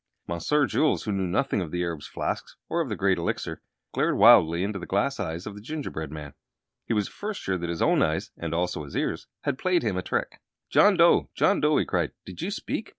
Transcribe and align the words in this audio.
Monsieur 0.27 0.65
Jules, 0.65 1.03
who 1.03 1.11
knew 1.11 1.27
nothing 1.27 1.61
of 1.61 1.69
the 1.69 1.83
Arab's 1.83 2.07
flasks, 2.07 2.55
or 2.69 2.81
of 2.81 2.89
the 2.89 2.95
Great 2.95 3.19
Elixir, 3.19 3.61
glared 3.93 4.17
wildly 4.17 4.63
into 4.63 4.79
the 4.79 4.87
glass 4.87 5.19
eyes 5.19 5.45
of 5.45 5.53
the 5.53 5.61
gingerbread 5.61 6.09
man. 6.09 6.33
He 6.87 6.93
was 6.95 7.05
at 7.07 7.13
first 7.13 7.41
sure 7.41 7.59
that 7.59 7.69
his 7.69 7.83
own 7.83 8.01
eyes, 8.01 8.31
and 8.35 8.51
also 8.51 8.83
his 8.83 8.95
ears, 8.97 9.27
had 9.41 9.59
played 9.59 9.83
him 9.83 9.97
a 9.97 10.01
trick. 10.01 10.41
"John 10.71 10.97
Dough 10.97 11.29
John 11.35 11.59
Dough!" 11.61 11.77
he 11.77 11.85
cried, 11.85 12.13
"did 12.25 12.41
you 12.41 12.49
speak? 12.49 12.89